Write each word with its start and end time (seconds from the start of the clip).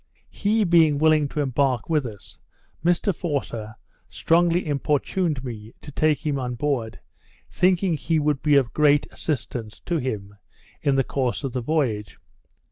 He 0.31 0.63
being 0.63 0.97
willing 0.97 1.27
to 1.27 1.41
embark 1.41 1.87
with 1.87 2.07
us, 2.07 2.39
Mr 2.83 3.15
Forster 3.15 3.75
strongly 4.09 4.65
importuned 4.65 5.43
me 5.43 5.73
to 5.79 5.91
take 5.91 6.25
him 6.25 6.39
on 6.39 6.55
board, 6.55 6.99
thinking 7.51 7.91
that 7.91 7.99
he 7.99 8.17
would 8.17 8.41
be 8.41 8.55
of 8.55 8.73
great 8.73 9.05
assistance 9.11 9.79
to 9.81 9.97
him 9.99 10.35
in 10.81 10.95
the 10.95 11.03
course 11.03 11.43
of 11.43 11.53
the 11.53 11.61
voyage. 11.61 12.17